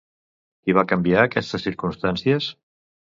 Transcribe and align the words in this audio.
Qui 0.61 0.73
va 0.77 0.83
canviar 0.91 1.25
aquestes 1.25 1.65
circumstàncies? 1.67 2.49